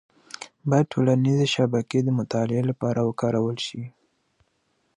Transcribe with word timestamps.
باید 0.69 0.91
ټولنیز 0.93 1.39
شبکې 1.55 1.99
د 2.03 2.09
مطالعې 2.19 2.63
لپاره 2.69 2.99
وکارول 3.03 3.57
شي. 3.67 3.83